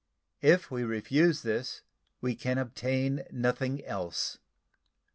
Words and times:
If 0.41 0.71
we 0.71 0.83
refuse 0.83 1.43
this, 1.43 1.83
we 2.21 2.33
can 2.33 2.57
obtain 2.57 3.21
nothing 3.29 3.85
else. 3.85 4.39